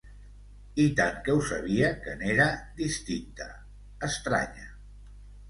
[0.83, 2.49] I tant que ho sabia, que n'era,
[2.81, 3.49] distinta,
[4.11, 4.69] estranya.